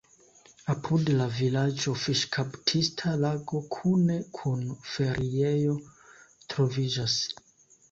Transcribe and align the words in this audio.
Apud 0.73 1.11
la 1.19 1.27
vilaĝo 1.39 1.93
fiŝkaptista 2.03 3.13
lago 3.25 3.61
kune 3.77 4.19
kun 4.41 4.67
feriejo 4.95 5.79
troviĝas. 6.57 7.23